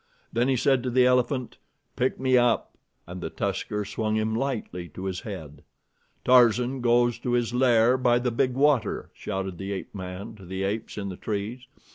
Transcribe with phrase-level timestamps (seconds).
[0.33, 1.59] Then he said to the elephant:
[1.95, 5.61] "Pick me up!" and the tusker swung him lightly to his head.
[6.25, 10.63] "Tarzan goes to his lair by the big water," shouted the ape man to the
[10.63, 11.67] apes in the trees.